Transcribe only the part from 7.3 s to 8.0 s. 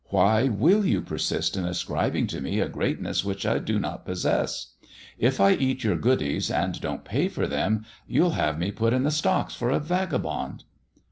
them,